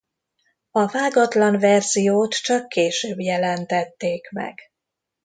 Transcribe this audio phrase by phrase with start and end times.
[0.71, 4.59] A vágatlan verziót csak később jelentették meg.